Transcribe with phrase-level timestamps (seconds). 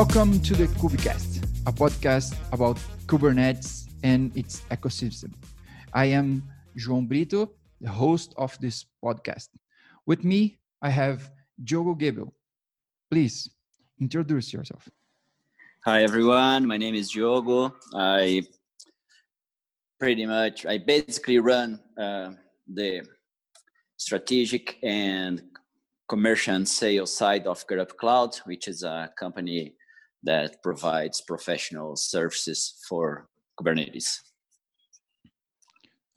[0.00, 5.34] Welcome to the Kubicast, a podcast about Kubernetes and its ecosystem.
[5.92, 6.42] I am
[6.74, 7.50] João Brito,
[7.82, 9.50] the host of this podcast.
[10.06, 11.30] With me, I have
[11.62, 12.32] Diogo Goebel.
[13.10, 13.50] Please
[14.00, 14.88] introduce yourself.
[15.84, 16.66] Hi, everyone.
[16.66, 17.70] My name is Diogo.
[17.94, 18.44] I
[19.98, 22.30] pretty much, I basically run uh,
[22.66, 23.02] the
[23.98, 25.42] strategic and
[26.08, 29.74] commercial and sales side of GetUp Cloud, which is a company
[30.22, 34.20] that provides professional services for Kubernetes.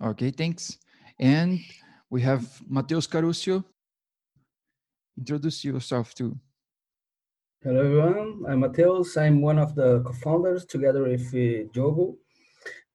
[0.04, 0.78] Okay, thanks.
[1.20, 1.60] And
[2.10, 3.64] we have Mateus Caruccio.
[5.18, 6.38] Introduce yourself too.
[7.64, 9.16] Hello everyone, I'm Mateus.
[9.16, 12.18] I'm one of the co-founders together with uh, Diogo.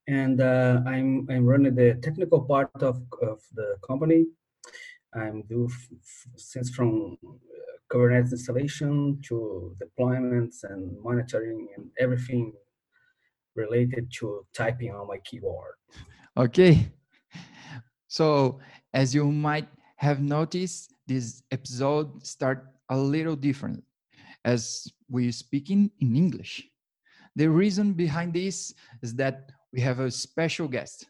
[0.06, 4.26] And uh, I'm, I'm running the technical part of, of the company.
[5.14, 5.70] I'm do
[6.36, 7.16] since from
[7.90, 12.52] Kubernetes installation to deployments and monitoring and everything
[13.54, 15.74] related to typing on my keyboard.
[16.36, 16.92] Okay.
[18.06, 18.60] So
[18.94, 23.82] as you might have noticed, this episode start a little different
[24.44, 26.68] as we're speaking in English.
[27.36, 31.06] The reason behind this is that we have a special guest.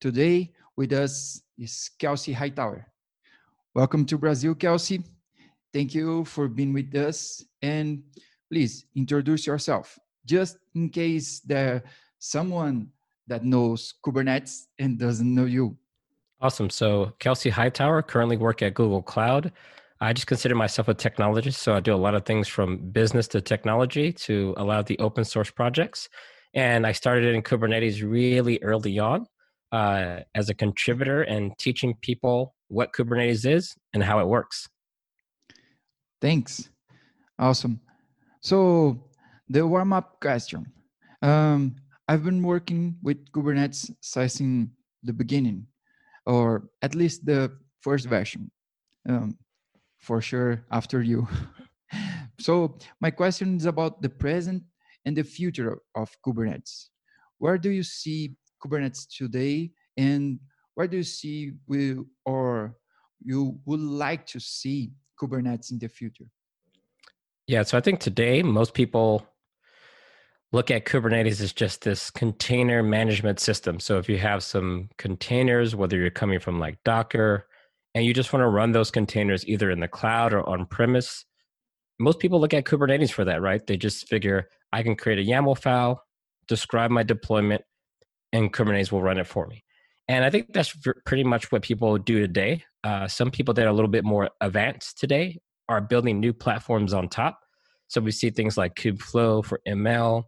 [0.00, 2.86] Today with us is Kelsey Hightower.
[3.74, 5.02] Welcome to Brazil, Kelsey.
[5.72, 7.44] Thank you for being with us.
[7.62, 8.02] And
[8.50, 11.82] please introduce yourself, just in case there's
[12.18, 12.88] someone
[13.26, 15.76] that knows Kubernetes and doesn't know you.
[16.40, 16.70] Awesome.
[16.70, 19.52] So, Kelsey Hightower, currently work at Google Cloud.
[20.00, 21.54] I just consider myself a technologist.
[21.54, 25.24] So, I do a lot of things from business to technology to allow the open
[25.24, 26.08] source projects.
[26.52, 29.26] And I started in Kubernetes really early on
[29.70, 34.68] uh, as a contributor and teaching people what Kubernetes is and how it works.
[36.22, 36.70] Thanks.
[37.36, 37.80] Awesome.
[38.42, 39.10] So,
[39.48, 40.70] the warm up question.
[41.20, 41.74] Um,
[42.06, 44.38] I've been working with Kubernetes since
[45.02, 45.66] the beginning,
[46.24, 47.50] or at least the
[47.80, 48.52] first version.
[49.08, 49.36] Um,
[49.98, 51.26] for sure, after you.
[52.38, 54.62] so, my question is about the present
[55.04, 56.86] and the future of Kubernetes.
[57.38, 60.38] Where do you see Kubernetes today, and
[60.76, 62.76] where do you see we or
[63.24, 66.24] you would like to see Kubernetes in the future?
[67.46, 69.26] Yeah, so I think today most people
[70.52, 73.80] look at Kubernetes as just this container management system.
[73.80, 77.46] So if you have some containers, whether you're coming from like Docker,
[77.94, 81.24] and you just want to run those containers either in the cloud or on premise,
[81.98, 83.66] most people look at Kubernetes for that, right?
[83.66, 86.02] They just figure I can create a YAML file,
[86.48, 87.62] describe my deployment,
[88.32, 89.62] and Kubernetes will run it for me.
[90.08, 90.76] And I think that's
[91.06, 92.64] pretty much what people do today.
[92.84, 96.92] Uh, some people that are a little bit more advanced today are building new platforms
[96.92, 97.38] on top.
[97.88, 100.24] So we see things like Kubeflow for ML.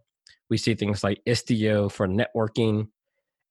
[0.49, 2.87] We see things like Istio for networking.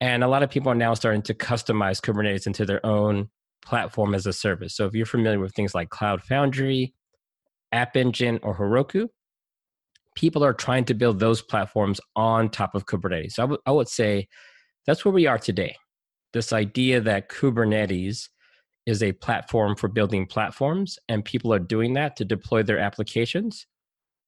[0.01, 3.29] And a lot of people are now starting to customize Kubernetes into their own
[3.63, 4.75] platform as a service.
[4.75, 6.93] So if you're familiar with things like Cloud Foundry,
[7.71, 9.07] App Engine, or Heroku,
[10.15, 13.33] people are trying to build those platforms on top of Kubernetes.
[13.33, 14.27] So I, w- I would say
[14.85, 15.75] that's where we are today.
[16.35, 18.27] This idea that Kubernetes
[18.85, 23.67] is a platform for building platforms, and people are doing that to deploy their applications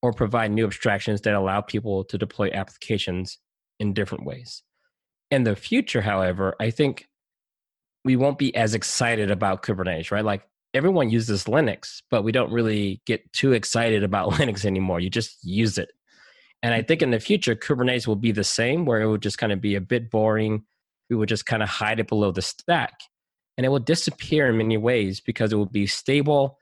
[0.02, 3.40] or provide new abstractions that allow people to deploy applications
[3.82, 4.64] in different ways.
[5.32, 7.10] In the future, however, I think
[8.06, 10.24] we won't be as excited about Kubernetes, right?
[10.24, 15.02] Like everyone uses Linux, but we don't really get too excited about Linux anymore.
[15.02, 15.90] You just use it.
[16.64, 19.38] And I think in the future, Kubernetes will be the same, where it will just
[19.40, 20.64] kind of be a bit boring.
[21.10, 22.94] We would just kind of hide it below the stack.
[23.58, 26.58] And it will disappear in many ways because it will be stable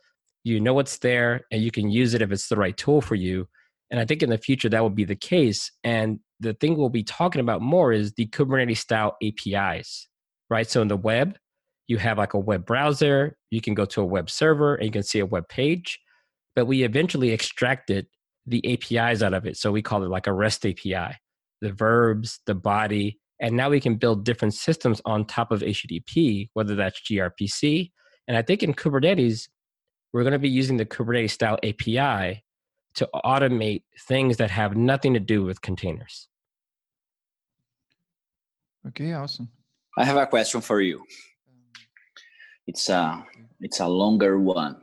[0.45, 3.15] you know it's there and you can use it if it's the right tool for
[3.15, 3.47] you.
[3.91, 6.89] And i think in the future that will be the case and the thing we'll
[6.89, 10.07] be talking about more is the kubernetes style apis
[10.49, 10.69] right?
[10.69, 11.37] So in the web
[11.87, 14.91] you have like a web browser you can go to a web server and you
[14.91, 15.99] can see a web page
[16.55, 18.07] but we eventually extracted
[18.47, 19.57] the apis out of it.
[19.57, 21.07] So we call it like a rest api
[21.61, 26.49] the verbs the body and now we can build different systems on top of HTTP,
[26.53, 27.91] whether that's gRPC.
[28.27, 29.47] And I think in Kubernetes,
[30.13, 32.43] we're going to be using the Kubernetes style API
[32.95, 36.29] to automate things that have nothing to do with containers.
[38.87, 39.49] Okay, awesome.
[39.97, 41.03] I have a question for you.
[42.67, 43.25] It's a
[43.59, 44.81] it's a longer one.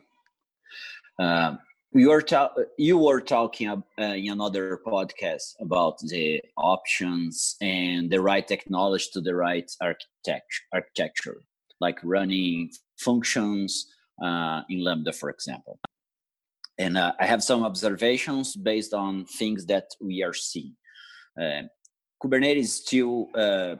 [1.18, 1.56] Uh,
[1.94, 8.20] you were ta- you were talking uh, in another podcast about the options and the
[8.20, 11.42] right technology to the right architecture architecture
[11.80, 13.86] like running functions
[14.24, 15.78] uh, in lambda for example
[16.78, 20.74] and uh, I have some observations based on things that we are seeing.
[21.40, 21.62] Uh,
[22.22, 23.76] Kubernetes still uh,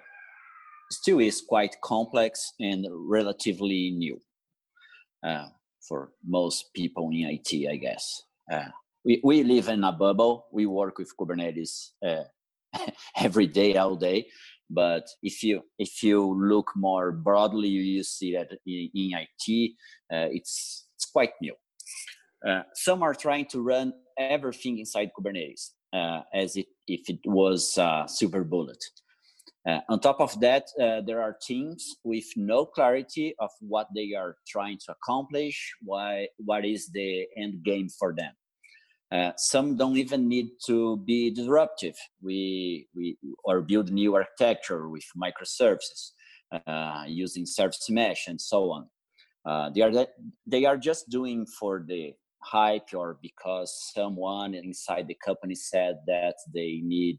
[0.91, 4.21] still is quite complex and relatively new
[5.27, 5.47] uh,
[5.87, 8.23] for most people in IT, I guess.
[8.51, 8.69] Uh,
[9.05, 10.47] we, we live in a bubble.
[10.53, 12.25] We work with Kubernetes uh,
[13.17, 14.27] every day, all day.
[14.71, 19.73] But if you if you look more broadly, you see that in, in IT,
[20.09, 21.55] it's it's quite new.
[22.47, 27.77] Uh, some are trying to run everything inside Kubernetes uh, as if, if it was
[27.79, 28.07] a
[28.45, 28.83] bullet.
[29.67, 34.13] Uh, on top of that, uh, there are teams with no clarity of what they
[34.13, 38.33] are trying to accomplish, why, what is the end game for them.
[39.13, 41.95] Uh, some don't even need to be disruptive.
[42.21, 46.13] We, we or build new architecture with microservices
[46.67, 48.89] uh, using service mesh and so on.
[49.45, 50.07] Uh, they are
[50.47, 56.35] they are just doing for the hype or because someone inside the company said that
[56.53, 57.19] they need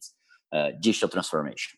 [0.81, 1.77] digital transformation.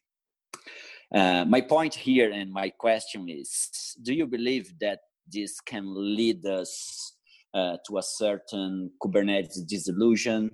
[1.13, 4.99] Uh, my point here and my question is do you believe that
[5.31, 5.85] this can
[6.15, 7.15] lead us
[7.53, 10.51] uh, to a certain Kubernetes disillusion,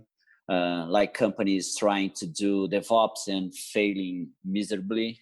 [0.50, 5.20] uh, like companies trying to do DevOps and failing miserably?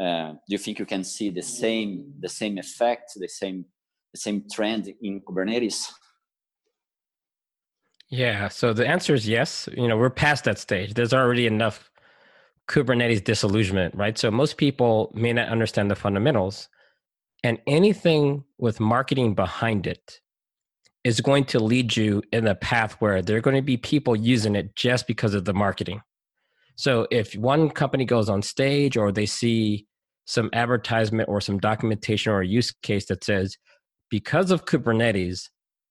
[0.00, 3.64] Uh, do you think you can see the same the same effect, the same
[4.12, 5.90] the same trend in Kubernetes?
[8.08, 8.48] Yeah.
[8.48, 9.68] So the answer is yes.
[9.76, 10.94] You know, we're past that stage.
[10.94, 11.90] There's already enough
[12.68, 14.18] Kubernetes disillusionment, right?
[14.18, 16.68] So most people may not understand the fundamentals,
[17.44, 20.20] and anything with marketing behind it
[21.04, 24.16] is going to lead you in a path where there are going to be people
[24.16, 26.00] using it just because of the marketing.
[26.74, 29.86] So if one company goes on stage or they see
[30.24, 33.56] some advertisement or some documentation or a use case that says,
[34.10, 35.48] because of Kubernetes,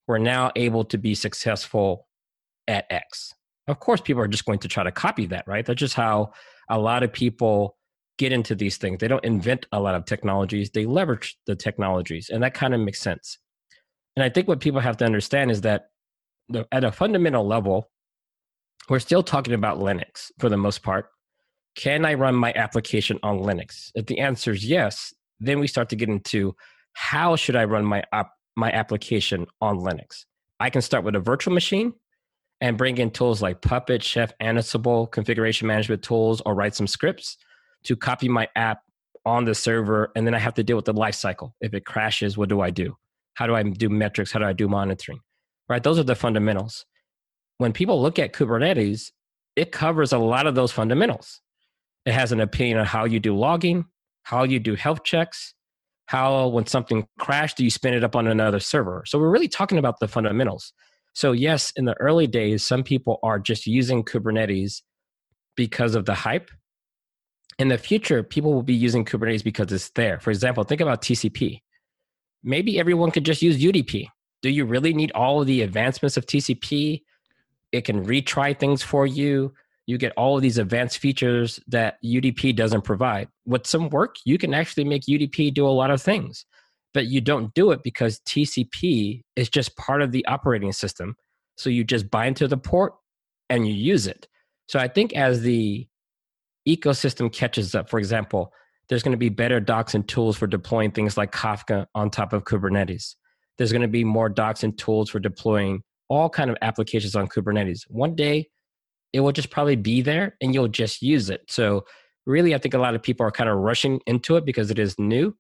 [0.08, 2.08] we're now able to be successful
[2.68, 3.34] at X.
[3.68, 5.66] Of course, people are just going to try to copy that, right?
[5.66, 6.34] That's just how
[6.70, 7.78] a lot of people
[8.18, 9.00] get into these things.
[9.00, 12.30] They don't invent a lot of technologies, they leverage the technologies.
[12.30, 13.38] And that kind of makes sense.
[14.16, 15.88] And I think what people have to understand is that
[16.50, 17.90] the, at a fundamental level,
[18.90, 21.08] we're still talking about Linux for the most part.
[21.76, 23.92] Can I run my application on Linux?
[23.96, 26.56] If the answer is yes, then we start to get into
[26.94, 30.24] how should I run my app, my application on Linux?
[30.60, 31.94] I can start with a virtual machine
[32.66, 37.38] and bring in tools like Puppet, Chef, Ansible, configuration management tools, or write some scripts
[37.84, 38.80] to copy my app
[39.24, 40.12] on the server.
[40.16, 41.52] And then I have to deal with the lifecycle.
[41.62, 42.98] If it crashes, what do I do?
[43.36, 44.32] How do I do metrics?
[44.32, 45.20] How do I do monitoring?
[45.70, 45.84] Right?
[45.84, 46.88] Those are the fundamentals.
[47.60, 49.12] When people look at Kubernetes,
[49.56, 51.42] it covers a lot of those fundamentals.
[52.08, 53.86] It has an opinion on how you do logging,
[54.24, 55.54] how you do health checks,
[56.08, 59.04] how when something crashed, do you spin it up on another server?
[59.06, 60.74] So we're really talking about the fundamentals.
[61.16, 64.82] So, yes, in the early days, some people are just using Kubernetes
[65.56, 66.52] because of the hype.
[67.58, 70.20] In the future, people will be using Kubernetes because it's there.
[70.20, 71.62] For example, think about TCP.
[72.44, 74.08] Maybe everyone could just use UDP.
[74.42, 77.04] Do you really need all of the advancements of TCP?
[77.72, 79.54] It can retry things for you.
[79.86, 83.30] You get all of these advanced features that UDP doesn't provide.
[83.46, 86.46] With some work, you can actually make UDP do a lot of things
[86.96, 91.16] but you don't do it because TCP is just part of the operating system.
[91.58, 92.94] So you just bind to the port
[93.50, 94.30] and you use it.
[94.70, 95.88] So I think as the
[96.68, 98.54] ecosystem catches up, for example,
[98.88, 102.32] there's going to be better docs and tools for deploying things like Kafka on top
[102.32, 103.16] of Kubernetes.
[103.58, 107.28] There's going to be more docs and tools for deploying all kind of applications on
[107.28, 107.82] Kubernetes.
[107.90, 108.48] One day
[109.12, 111.42] it will just probably be there and you'll just use it.
[111.50, 111.84] So
[112.26, 114.80] really I think a lot of people are kind of rushing into it because it
[114.80, 115.36] is new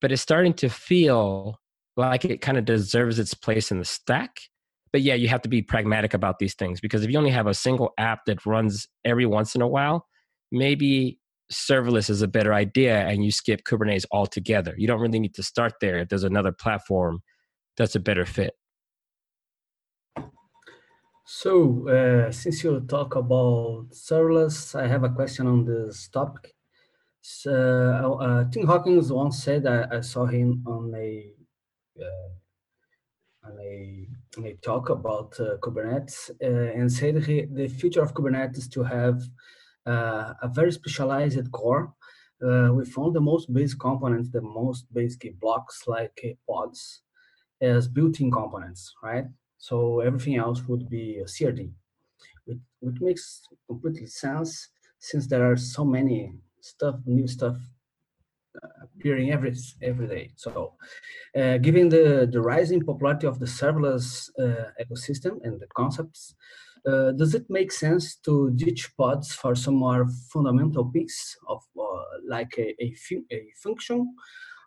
[0.00, 1.58] but it's starting to feel
[1.96, 4.38] like it kind of deserves its place in the stack.
[4.92, 7.46] But yeah, you have to be pragmatic about these things because if you only have
[7.46, 10.06] a single app that runs every once in a while,
[10.52, 11.18] maybe
[11.52, 14.74] serverless is a better idea and you skip Kubernetes altogether.
[14.76, 17.20] You don't really need to start there if there's another platform
[17.76, 18.54] that's a better fit.
[21.28, 26.55] So, uh, since you talk about serverless, I have a question on this topic.
[27.28, 31.32] So, uh, uh, Tim Hockin once said I, I saw him on a
[32.00, 32.30] uh,
[33.44, 34.06] on a,
[34.38, 38.84] on a talk about uh, Kubernetes uh, and said he, the future of Kubernetes to
[38.84, 39.20] have
[39.86, 41.92] uh, a very specialized core
[42.40, 47.02] we found the most basic components, the most basic blocks like pods
[47.60, 49.24] as built-in components, right?
[49.58, 51.72] So everything else would be CRD,
[52.44, 54.68] which, which makes completely sense
[55.00, 56.32] since there are so many
[56.66, 57.56] stuff, new stuff
[58.82, 60.30] appearing every every day.
[60.36, 60.74] So,
[61.36, 66.34] uh, given the the rising popularity of the serverless uh, ecosystem and the concepts,
[66.86, 72.04] uh, does it make sense to ditch pods for some more fundamental piece of uh,
[72.28, 72.94] like a, a,
[73.32, 74.14] a function?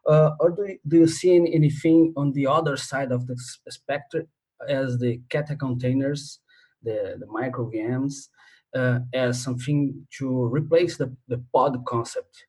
[0.08, 3.38] Uh, or do you, do you see anything on the other side of the
[3.70, 4.28] spectrum
[4.68, 6.40] as the Kata containers,
[6.84, 8.30] the, the micro VMs,
[8.76, 12.46] uh, as something to replace the, the pod concept?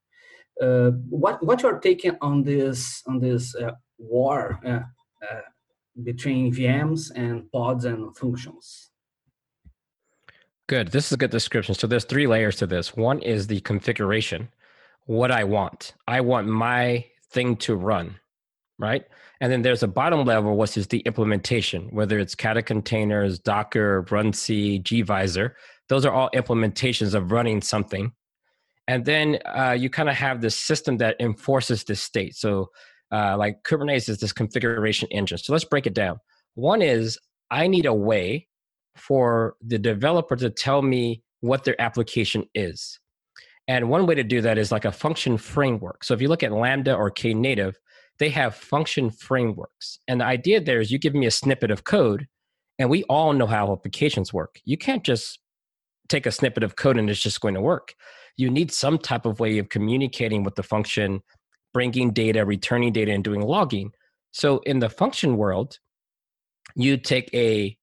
[0.61, 4.61] Uh, what what you're taking on this on this uh, war
[6.05, 8.91] between VMs and pods and functions?
[10.71, 10.93] Good.
[10.93, 11.75] This is a good description.
[11.75, 12.95] So there's three layers to this.
[12.95, 14.49] One is the configuration,
[15.07, 15.95] what I want.
[16.07, 18.21] I want my thing to run,
[18.79, 19.05] right?
[19.41, 24.07] And then there's a bottom level, which is the implementation, whether it's Kata containers, Docker,
[24.11, 25.53] Run runc, gvisor.
[25.91, 28.13] Those are all implementations of running something.
[28.87, 32.37] And then uh, you kind of have this system that enforces this state.
[32.37, 32.71] So,
[33.13, 35.39] uh, like Kubernetes is this configuration engine.
[35.39, 36.19] So let's break it down.
[36.55, 37.19] One is
[37.51, 38.47] I need a way
[38.97, 43.01] for the developer to tell me what their application is.
[43.67, 46.05] And one way to do that is like a function framework.
[46.05, 47.75] So if you look at Lambda or Knative,
[48.21, 49.99] they have function frameworks.
[50.07, 52.29] And the idea there is you give me a snippet of code,
[52.79, 54.61] and we all know how applications work.
[54.65, 55.41] You can't just
[56.11, 57.95] take a snippet of code and it's just going to work.
[58.37, 61.23] You need some type of way of communicating with the function,
[61.73, 63.93] bringing data, returning data, and doing logging.
[64.33, 65.79] So in the function world,
[66.75, 67.77] you take a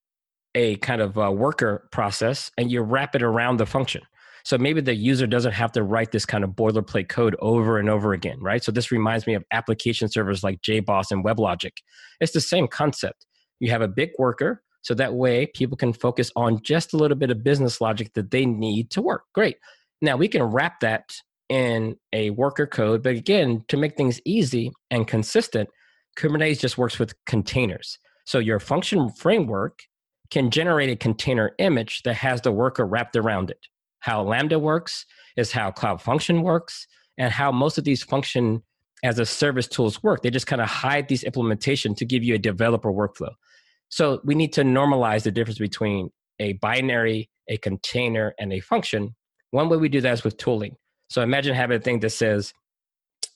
[0.54, 4.02] a kind of a worker process and you wrap it around the function.
[4.44, 7.90] So maybe the user doesn't have to write this kind of boilerplate code over and
[7.90, 8.64] over again, right?
[8.64, 11.72] So this reminds me of application servers like JBoss and WebLogic.
[12.20, 13.26] It's the same concept.
[13.60, 17.16] You have a big worker, so that way people can focus on just a little
[17.16, 19.24] bit of business logic that they need to work.
[19.34, 19.56] Great.
[20.00, 21.14] Now we can wrap that
[21.48, 25.68] in a worker code, but again, to make things easy and consistent,
[26.18, 27.98] Kubernetes just works with containers.
[28.24, 29.80] So your function framework
[30.30, 33.66] can generate a container image that has the worker wrapped around it.
[34.00, 35.06] How Lambda works
[35.36, 38.62] is how Cloud Function works, and how most of these function
[39.04, 40.22] as a service tools work.
[40.22, 43.32] They just kind of hide these implementation to give you a developer workflow.
[43.88, 49.14] So we need to normalize the difference between a binary, a container, and a function.
[49.50, 50.76] One way we do that is with tooling.
[51.08, 52.52] So imagine having a thing that says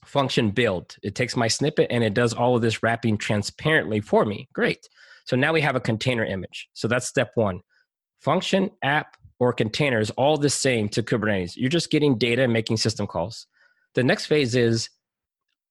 [0.05, 0.97] function build.
[1.03, 4.49] It takes my snippet and it does all of this wrapping transparently for me.
[4.53, 4.89] Great.
[5.25, 6.69] So now we have a container image.
[6.75, 7.61] So that's step one.
[8.21, 11.53] Function, app, or container is all the same to Kubernetes.
[11.57, 13.47] You're just getting data and making system calls.
[13.95, 14.89] The next phase is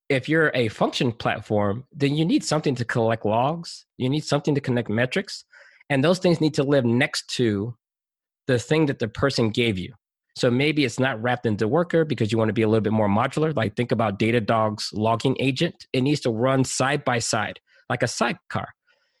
[0.08, 4.54] if you're a function platform, then you need something to collect logs, you need something
[4.54, 5.44] to connect metrics,
[5.88, 7.74] and those things need to live next to
[8.46, 9.94] the thing that the person gave you.
[10.34, 12.92] So maybe it's not wrapped into worker because you want to be a little bit
[12.92, 13.54] more modular.
[13.54, 15.86] Like think about Datadog's logging agent.
[15.92, 18.68] It needs to run side by side, like a sidecar.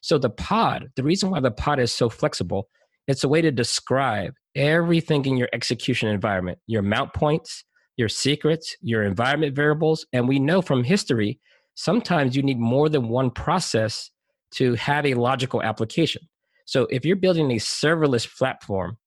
[0.00, 2.68] So the pod, the reason why the pod is so flexible,
[3.06, 7.64] it's a way to describe everything in your execution environment, your mount points,
[8.02, 10.04] your secrets, your environment variables.
[10.12, 11.38] And we know from history,
[11.74, 14.10] sometimes you need more than one process
[14.54, 16.22] to have a logical application.
[16.66, 18.98] So if you're building a serverless platform,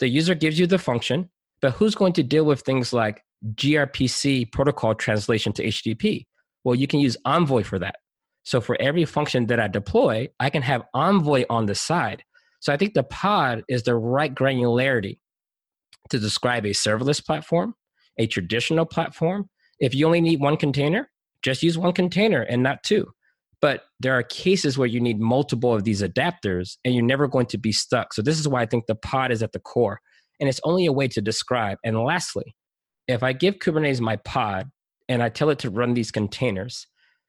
[0.00, 1.30] the user gives you the function,
[1.62, 3.22] but who's going to deal with things like
[3.54, 6.26] gRPC protocol translation to HTTP?
[6.62, 7.96] Well, you can use Envoy for that.
[8.42, 12.22] So for every function that I deploy, I can have Envoy on the side.
[12.60, 15.20] So I think the pod is the right granularity
[16.10, 17.74] to describe a serverless platform,
[18.18, 19.48] a traditional platform.
[19.78, 21.10] If you only need one container,
[21.42, 23.06] just use one container and not two.
[23.60, 27.46] But there are cases where you need multiple of these adapters and you're never going
[27.46, 28.12] to be stuck.
[28.12, 30.00] So this is why I think the pod is at the core.
[30.40, 31.78] And it's only a way to describe.
[31.82, 32.54] And lastly,
[33.08, 34.70] if I give Kubernetes my pod
[35.08, 36.86] and I tell it to run these containers,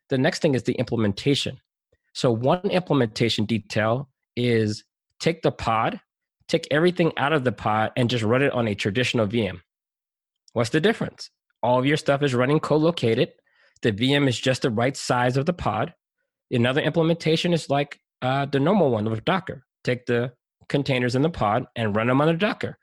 [0.10, 1.60] the next thing is the implementation.
[2.14, 4.84] So, one implementation detail is
[5.20, 6.00] take the pod,
[6.48, 9.60] take everything out of the pod, and just run it on a traditional VM.
[10.58, 11.30] What's the difference?
[11.62, 13.30] All of your stuff is running co located.
[13.84, 15.94] The VM is just the right size of the pod.
[16.50, 19.66] Another implementation is like uh, the normal one with Docker.
[19.84, 20.34] Take the
[20.68, 22.80] containers in the pod and run them on a Docker.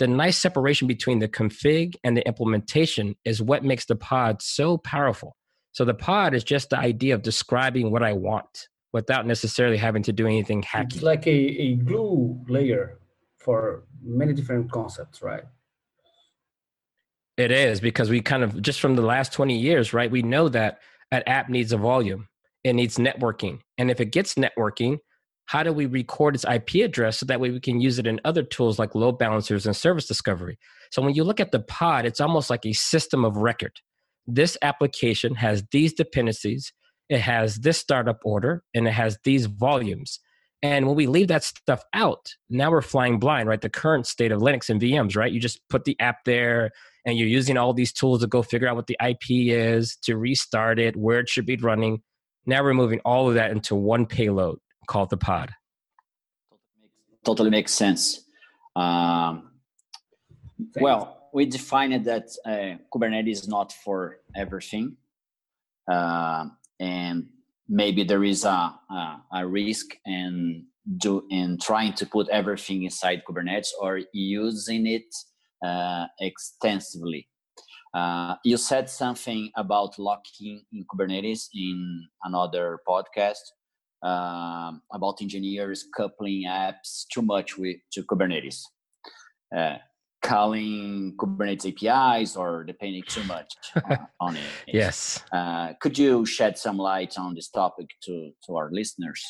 [0.00, 4.78] The nice separation between the config and the implementation is what makes the pod so
[4.78, 5.36] powerful.
[5.70, 10.02] So the pod is just the idea of describing what I want without necessarily having
[10.02, 10.94] to do anything hacky.
[10.94, 12.98] It's like a, a glue layer
[13.38, 15.44] for many different concepts, right?
[17.36, 20.10] It is because we kind of just from the last 20 years, right?
[20.10, 22.28] We know that an app needs a volume,
[22.64, 23.60] it needs networking.
[23.78, 24.98] And if it gets networking,
[25.46, 28.20] how do we record its IP address so that way we can use it in
[28.24, 30.58] other tools like load balancers and service discovery?
[30.90, 33.72] So when you look at the pod, it's almost like a system of record
[34.26, 36.72] this application has these dependencies,
[37.08, 40.20] it has this startup order, and it has these volumes.
[40.62, 43.60] And when we leave that stuff out, now we're flying blind, right?
[43.60, 45.32] The current state of Linux and VMs, right?
[45.32, 46.70] You just put the app there
[47.04, 50.16] and you're using all these tools to go figure out what the IP is, to
[50.16, 52.02] restart it, where it should be running.
[52.46, 55.50] Now we're moving all of that into one payload called the pod.
[57.24, 58.24] Totally makes sense.
[58.74, 59.50] Um,
[60.80, 64.96] well, we defined that uh, Kubernetes is not for everything.
[65.90, 66.46] Uh,
[66.80, 67.26] and
[67.68, 70.66] maybe there is a, a, a risk in
[70.96, 75.14] do in trying to put everything inside Kubernetes or using it
[76.20, 77.28] extensively.
[77.94, 83.42] Uh, you said something about locking in Kubernetes in another podcast
[84.02, 88.62] uh, about engineers coupling apps too much with to Kubernetes,
[89.54, 89.76] uh,
[90.22, 93.52] calling Kubernetes APIs or depending too much
[94.20, 94.50] on it.
[94.66, 95.22] Yes.
[95.30, 99.22] Uh, could you shed some light on this topic to to our listeners?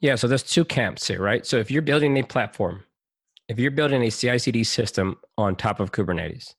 [0.00, 1.46] Yeah, so there's two camps here, right?
[1.46, 2.84] So if you're building a platform
[3.48, 6.54] if you're building a CI/CD system on top of Kubernetes,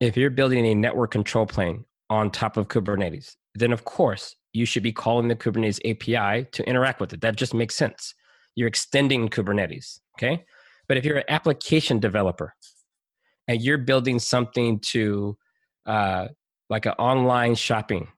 [0.00, 4.64] if you're building a network control plane on top of Kubernetes, then of course you
[4.64, 7.20] should be calling the Kubernetes API to interact with it.
[7.20, 8.14] That just makes sense.
[8.54, 10.44] You're extending Kubernetes, okay?
[10.88, 12.54] But if you're an application developer
[13.46, 15.36] and you're building something to
[15.86, 16.28] uh,
[16.68, 18.08] like an online shopping,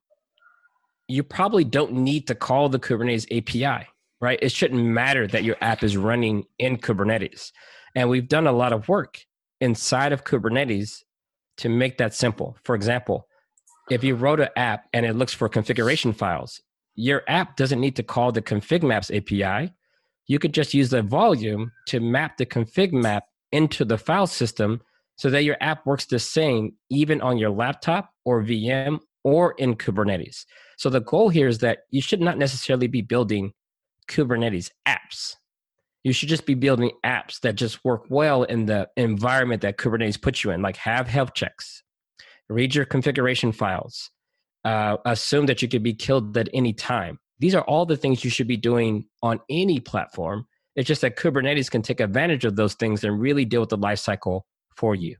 [1.08, 3.86] you probably don't need to call the Kubernetes API,
[4.20, 4.38] right?
[4.40, 7.52] It shouldn't matter that your app is running in Kubernetes.
[7.94, 9.24] And we've done a lot of work
[9.60, 11.02] inside of Kubernetes
[11.58, 12.56] to make that simple.
[12.64, 13.26] For example,
[13.90, 16.60] if you wrote an app and it looks for configuration files,
[16.94, 19.72] your app doesn't need to call the config maps API.
[20.26, 24.80] You could just use the volume to map the config map into the file system
[25.16, 29.74] so that your app works the same even on your laptop or VM or in
[29.74, 30.44] Kubernetes.
[30.76, 33.52] So the goal here is that you should not necessarily be building
[34.08, 35.36] Kubernetes apps
[36.04, 40.20] you should just be building apps that just work well in the environment that Kubernetes
[40.20, 41.82] puts you in, like have health checks,
[42.48, 44.10] read your configuration files,
[44.64, 47.18] uh, assume that you could be killed at any time.
[47.38, 50.46] These are all the things you should be doing on any platform.
[50.74, 53.78] It's just that Kubernetes can take advantage of those things and really deal with the
[53.78, 54.42] lifecycle
[54.76, 55.16] for you.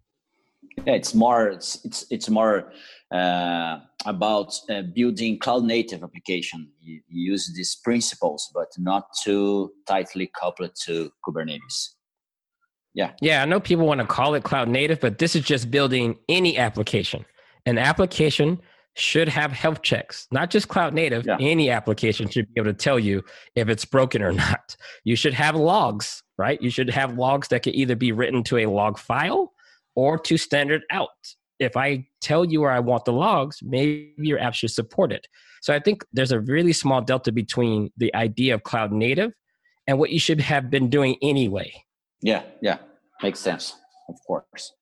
[0.86, 2.72] Yeah, it's more it's it's, it's more
[3.12, 6.68] uh, about uh, building cloud native application.
[6.80, 11.90] You, you, use these principles, but not too tightly coupled to Kubernetes.
[12.94, 13.12] Yeah.
[13.20, 16.18] Yeah, I know people want to call it cloud native, but this is just building
[16.28, 17.24] any application.
[17.66, 18.60] An application
[18.94, 21.24] should have health checks, not just cloud native.
[21.24, 21.38] Yeah.
[21.40, 23.22] Any application should be able to tell you
[23.54, 24.76] if it's broken or not.
[25.04, 26.60] You should have logs, right?
[26.60, 29.52] You should have logs that can either be written to a log file
[29.94, 31.08] or to standard out
[31.62, 35.26] if I tell you where I want the logs, maybe your app should support it.
[35.62, 39.32] So I think there's a really small delta between the idea of cloud native
[39.86, 41.72] and what you should have been doing anyway.
[42.20, 42.78] Yeah, yeah,
[43.22, 43.76] makes sense,
[44.08, 44.72] of course.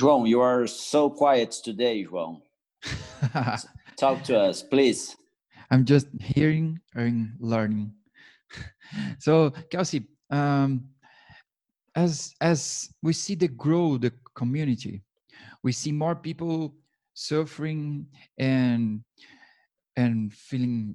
[0.00, 2.40] João, you are so quiet today, João.
[3.96, 5.14] Talk to us, please.
[5.70, 7.92] I'm just hearing and learning.
[9.18, 10.88] so, Kelsey, um,
[11.96, 15.02] as as we see the grow the community
[15.62, 16.74] we see more people
[17.14, 18.06] suffering
[18.38, 19.02] and
[19.96, 20.94] and feeling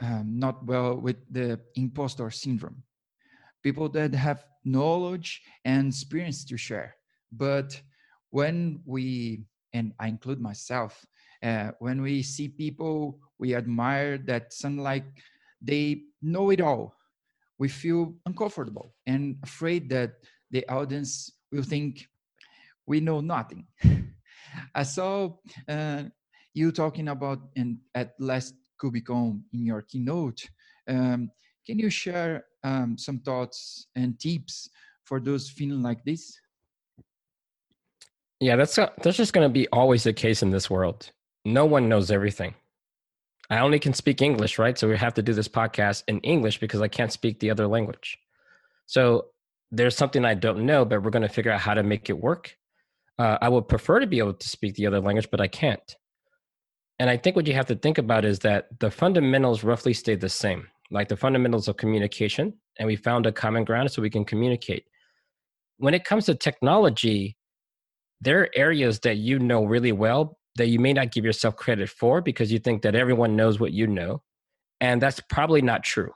[0.00, 2.82] um, not well with the impostor syndrome.
[3.62, 6.96] People that have knowledge and experience to share.
[7.30, 7.80] But
[8.32, 11.04] when we and i include myself
[11.42, 15.04] uh, when we see people we admire that sound like
[15.60, 16.94] they know it all
[17.62, 20.10] we feel uncomfortable and afraid that
[20.50, 22.08] the audience will think
[22.86, 23.64] we know nothing.
[24.74, 25.36] I saw
[25.68, 26.02] uh,
[26.54, 30.40] you talking about in, at last KubeCon in your keynote.
[30.88, 31.30] Um,
[31.64, 34.68] can you share um, some thoughts and tips
[35.04, 36.36] for those feeling like this?
[38.40, 41.12] Yeah, that's that's just going to be always the case in this world.
[41.44, 42.54] No one knows everything.
[43.50, 44.78] I only can speak English, right?
[44.78, 47.66] So we have to do this podcast in English because I can't speak the other
[47.66, 48.18] language.
[48.86, 49.26] So
[49.70, 52.18] there's something I don't know, but we're going to figure out how to make it
[52.18, 52.56] work.
[53.18, 55.96] Uh, I would prefer to be able to speak the other language, but I can't.
[56.98, 60.14] And I think what you have to think about is that the fundamentals roughly stay
[60.14, 64.10] the same, like the fundamentals of communication, and we found a common ground so we
[64.10, 64.84] can communicate.
[65.78, 67.36] When it comes to technology,
[68.20, 71.88] there are areas that you know really well, that you may not give yourself credit
[71.88, 74.22] for because you think that everyone knows what you know.
[74.80, 76.10] And that's probably not true.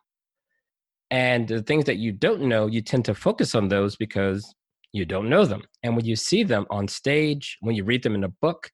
[1.11, 4.55] And the things that you don't know, you tend to focus on those because
[4.93, 5.63] you don't know them.
[5.83, 8.71] And when you see them on stage, when you read them in a book,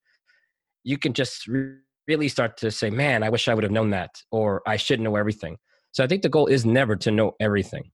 [0.83, 1.77] you can just re-
[2.09, 5.01] really start to say, man, I wish I would have known that, or I should
[5.01, 5.59] know everything.
[5.93, 7.91] So I think the goal is never to know everything,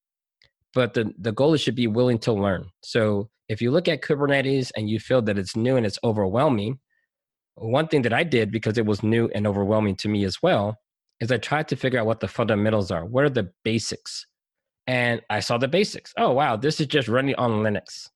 [0.73, 2.71] but the, the goal is should be willing to learn.
[2.83, 6.79] So if you look at Kubernetes and you feel that it's new and it's overwhelming,
[7.61, 10.79] one thing that I did because it was new and overwhelming to me as well
[11.21, 13.05] is I tried to figure out what the fundamentals are.
[13.05, 14.27] What are the basics?
[14.87, 16.15] And I saw the basics.
[16.17, 18.09] Oh, wow, this is just running on Linux.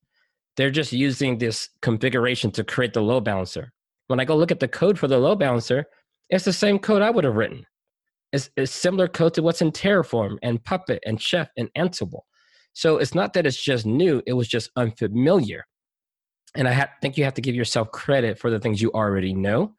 [0.55, 3.71] They're just using this configuration to create the load balancer.
[4.07, 5.85] When I go look at the code for the load balancer,
[6.29, 7.65] it's the same code I would have written.
[8.31, 12.21] It's, it's similar code to what's in Terraform and Puppet and Chef and Ansible.
[12.73, 15.65] So it's not that it's just new, it was just unfamiliar.
[16.55, 19.33] And I ha- think you have to give yourself credit for the things you already
[19.33, 19.73] know.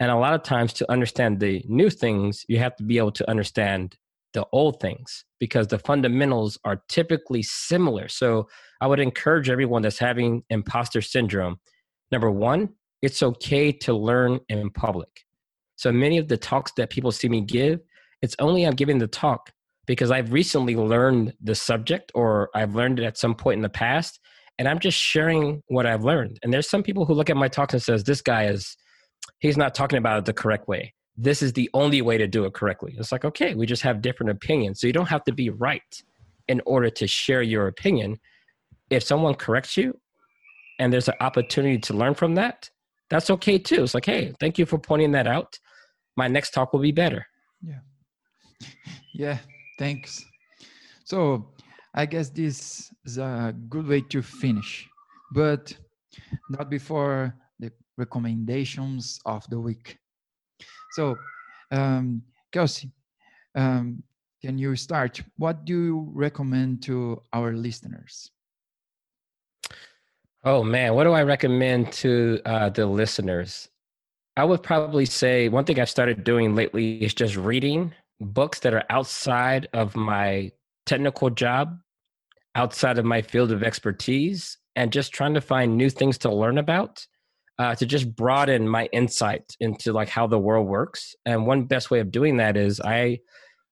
[0.00, 3.12] And a lot of times, to understand the new things, you have to be able
[3.12, 3.96] to understand
[4.32, 8.08] the old things because the fundamentals are typically similar.
[8.08, 8.48] So
[8.80, 11.60] I would encourage everyone that's having imposter syndrome.
[12.10, 12.70] Number one,
[13.02, 15.08] it's okay to learn in public.
[15.76, 17.80] So many of the talks that people see me give,
[18.22, 19.52] it's only I'm giving the talk
[19.86, 23.68] because I've recently learned the subject or I've learned it at some point in the
[23.68, 24.20] past
[24.58, 26.38] and I'm just sharing what I've learned.
[26.42, 28.76] And there's some people who look at my talks and says this guy is
[29.38, 30.94] he's not talking about it the correct way.
[31.16, 32.94] This is the only way to do it correctly.
[32.98, 34.80] It's like okay, we just have different opinions.
[34.80, 35.82] So you don't have to be right
[36.48, 38.18] in order to share your opinion.
[38.90, 39.98] If someone corrects you
[40.78, 42.70] and there's an opportunity to learn from that,
[43.08, 43.82] that's okay too.
[43.82, 45.58] It's like, hey, thank you for pointing that out.
[46.16, 47.26] My next talk will be better.
[47.62, 47.78] Yeah.
[49.14, 49.36] Yeah,
[49.78, 50.24] thanks.
[51.04, 51.46] So
[51.94, 54.88] I guess this is a good way to finish,
[55.32, 55.76] but
[56.48, 59.98] not before the recommendations of the week.
[60.92, 61.16] So,
[61.70, 62.92] um, Kelsey,
[63.54, 64.02] um,
[64.40, 65.20] can you start?
[65.36, 68.30] What do you recommend to our listeners?
[70.44, 73.68] Oh man, what do I recommend to uh, the listeners?
[74.36, 78.72] I would probably say one thing I've started doing lately is just reading books that
[78.72, 80.50] are outside of my
[80.92, 81.78] technical job,
[82.54, 86.58] outside of my field of expertise, and just trying to find new things to learn
[86.58, 87.06] about
[87.58, 91.14] uh, to just broaden my insight into like how the world works.
[91.24, 93.20] And one best way of doing that is I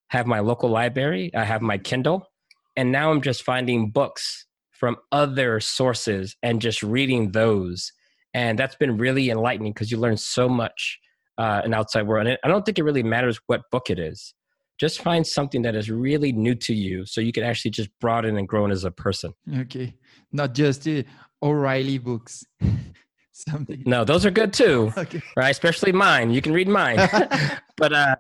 [0.09, 2.27] have my local library, I have my Kindle,
[2.75, 7.93] and now I'm just finding books from other sources and just reading those.
[8.33, 10.99] And that's been really enlightening because you learn so much
[11.37, 12.27] uh, in outside world.
[12.27, 14.33] And I don't think it really matters what book it is
[14.81, 18.39] just find something that is really new to you so you can actually just broaden
[18.39, 19.35] and grow as a person.
[19.59, 19.95] Okay.
[20.33, 21.05] Not just the
[21.43, 22.43] o'reilly books.
[23.33, 23.83] Something.
[23.87, 24.93] No those are good too.
[24.99, 25.23] Okay.
[25.37, 25.51] right?
[25.51, 26.31] Especially mine.
[26.31, 26.99] You can read mine.
[27.77, 28.17] But uh,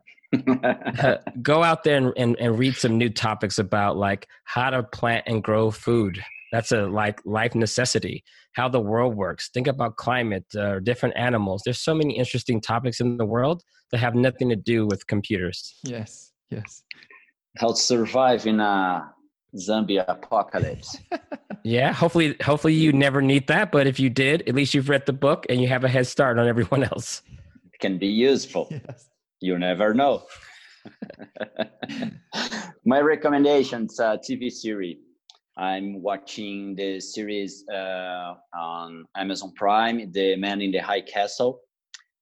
[1.02, 4.82] uh, go out there and, and, and read some new topics about like how to
[4.82, 6.18] plant and grow food.
[6.50, 8.24] That's a like life necessity.
[8.52, 9.50] How the world works.
[9.50, 11.60] Think about climate uh, different animals.
[11.62, 15.74] There's so many interesting topics in the world that have nothing to do with computers.
[15.84, 16.82] Yes Yes.
[17.56, 19.12] How to survive in a
[19.56, 20.98] zombie apocalypse.
[21.64, 25.06] yeah, hopefully hopefully you never need that, but if you did, at least you've read
[25.06, 27.22] the book and you have a head start on everyone else.
[27.72, 28.68] It can be useful.
[28.70, 29.08] Yes.
[29.40, 30.24] You never know.
[32.84, 34.98] My recommendations a TV series.
[35.56, 41.60] I'm watching the series uh, on Amazon Prime, The Man in the High Castle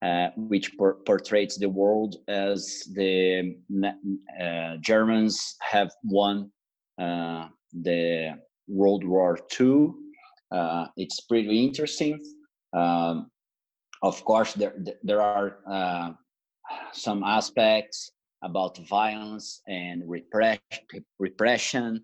[0.01, 3.55] uh, which por- portrays the world as the
[4.41, 6.49] uh, Germans have won
[7.01, 9.91] uh, the World War II.
[10.51, 12.17] Uh, it's pretty interesting.
[12.73, 13.29] Um,
[14.01, 16.11] of course, there there are uh,
[16.93, 20.59] some aspects about violence and repress-
[21.19, 22.01] repression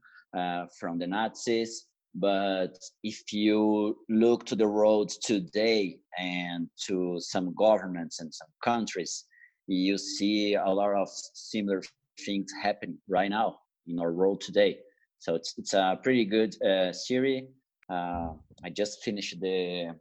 [0.77, 1.87] from the Nazis.
[2.17, 9.25] But if you look to the roads today and to some governments and some countries,
[9.67, 11.81] you see a lot of similar
[12.25, 14.77] things happening right now in our world today.
[15.19, 17.43] So it's it's a pretty good uh, series.
[17.89, 18.29] Uh,
[18.63, 19.95] I just finished the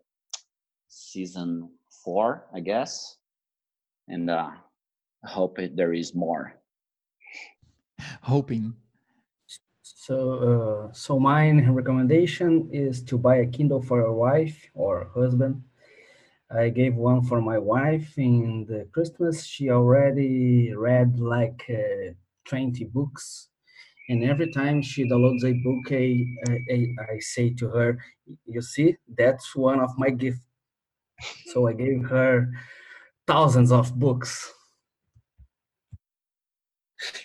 [0.88, 1.70] season
[2.04, 3.16] four, I guess,
[4.08, 4.50] and uh,
[5.24, 6.54] hope there is more.
[8.22, 8.74] Hoping
[9.94, 15.64] so, uh, so my recommendation is to buy a Kindle for your wife or husband.
[16.50, 19.44] I gave one for my wife in the Christmas.
[19.44, 22.14] She already read like uh,
[22.46, 23.50] 20 books.
[24.08, 26.26] And every time she downloads a book, I,
[26.72, 27.98] I, I say to her,
[28.46, 30.42] you see, that's one of my gifts.
[31.46, 32.52] So I gave her
[33.28, 34.53] thousands of books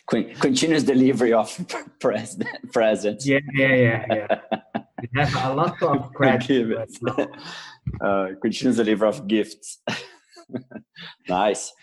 [0.07, 1.49] continuous delivery of
[1.99, 3.27] present presents.
[3.27, 4.81] Yeah, yeah, yeah, yeah.
[5.01, 6.99] we have a lot of credits.
[8.01, 9.79] uh, could choose of gifts.
[11.27, 11.73] nice.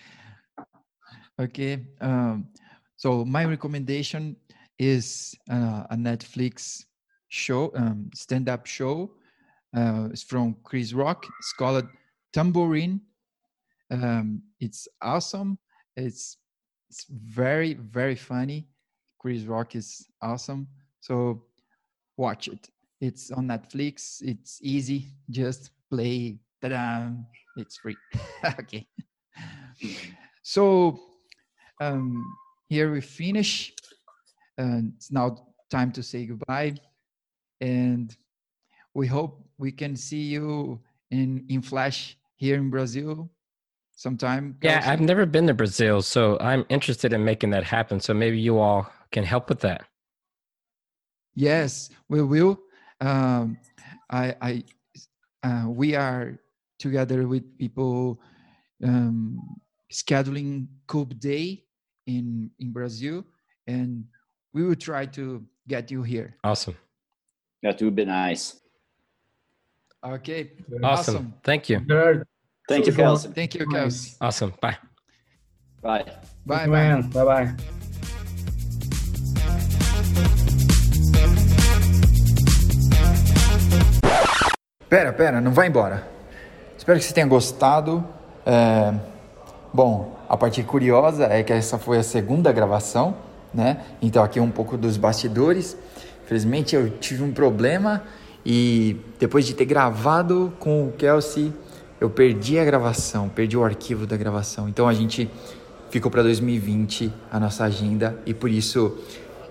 [1.39, 1.87] Okay.
[2.01, 2.49] Um,
[2.97, 4.37] so my recommendation
[4.79, 6.85] is uh, a Netflix
[7.29, 9.13] show, um, stand-up show.
[9.77, 11.27] Uh, it's from Chris Rock.
[11.39, 11.87] It's called
[12.33, 13.01] Tambourine.
[13.91, 15.59] Um, it's awesome.
[15.97, 16.39] It's
[16.89, 18.69] it's very very funny.
[19.19, 20.69] Chris Rock is awesome.
[21.01, 21.43] So
[22.17, 22.69] watch it.
[23.01, 24.23] It's on Netflix.
[24.23, 25.07] It's easy.
[25.31, 26.39] Just play.
[26.63, 27.11] Ta-da!
[27.57, 27.97] It's free.
[28.45, 28.87] okay.
[30.43, 31.01] So
[31.81, 32.25] um,
[32.69, 33.73] here we finish.
[34.59, 36.75] And it's now time to say goodbye.
[37.61, 38.17] And
[38.95, 43.31] we hope we can see you in in flash here in Brazil
[43.97, 44.57] sometime.
[44.63, 47.99] Yeah, I've never been to Brazil, so I'm interested in making that happen.
[47.99, 49.85] So maybe you all can help with that.
[51.35, 52.61] Yes, we will.
[53.01, 53.59] Um,
[54.09, 54.65] I, I,
[55.43, 56.39] uh, we are
[56.79, 58.21] together with people
[58.85, 59.39] um,
[59.93, 61.65] scheduling Cube Day
[62.07, 63.25] in in Brazil,
[63.67, 64.05] and
[64.53, 66.37] we will try to get you here.
[66.45, 66.77] Awesome.
[67.63, 68.61] That would be nice.
[70.05, 70.53] Okay.
[70.83, 70.85] Awesome.
[70.85, 71.35] awesome.
[71.43, 71.81] Thank you.
[72.69, 73.31] Thank you, Kelsey.
[73.33, 74.17] Thank you, Kelsey.
[74.21, 74.53] Awesome.
[74.61, 74.77] Bye.
[75.81, 76.05] Bye.
[76.45, 77.03] Bye, bye.
[77.03, 77.57] Bye, bye.
[84.89, 86.09] Pera, pera, não vai embora.
[86.77, 88.05] Espero que você tenha gostado.
[88.45, 88.95] É...
[89.73, 93.17] Bom, a parte curiosa é que essa foi a segunda gravação,
[93.53, 93.85] né?
[94.01, 95.77] Então aqui um pouco dos bastidores.
[96.25, 98.03] Infelizmente eu tive um problema
[98.45, 101.53] e depois de ter gravado com o Kelsey,
[102.01, 104.69] eu perdi a gravação, perdi o arquivo da gravação.
[104.69, 105.31] Então a gente
[105.91, 108.97] ficou para 2020 a nossa agenda e por isso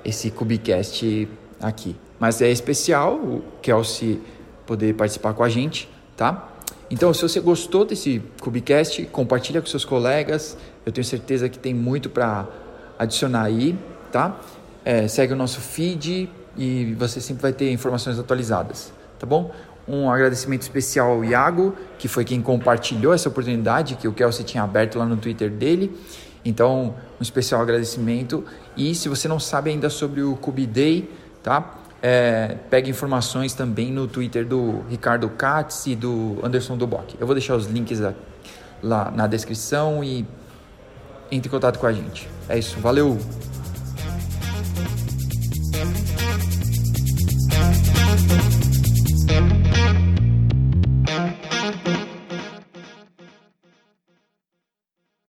[0.03, 1.27] esse Cubicast
[1.59, 1.95] aqui.
[2.19, 4.21] Mas é especial o Kelsey
[4.65, 6.51] poder participar com a gente, tá?
[6.89, 10.55] Então, se você gostou desse Cubicast, compartilha com seus colegas.
[10.85, 12.47] Eu tenho certeza que tem muito para
[12.97, 13.77] adicionar aí,
[14.11, 14.39] tá?
[14.83, 19.51] É, segue o nosso feed e você sempre vai ter informações atualizadas, tá bom?
[19.87, 24.63] Um agradecimento especial ao Iago, que foi quem compartilhou essa oportunidade que o Kelsey tinha
[24.63, 25.95] aberto lá no Twitter dele.
[26.43, 28.43] Então, um especial agradecimento.
[28.75, 31.09] E se você não sabe ainda sobre o Cube Day,
[31.41, 31.75] tá?
[32.01, 37.15] É, pegue informações também no Twitter do Ricardo Katz e do Anderson Duboc.
[37.19, 37.99] Eu vou deixar os links
[38.83, 40.25] lá na descrição e
[41.31, 42.29] entre em contato com a gente.
[42.47, 43.17] É isso, valeu!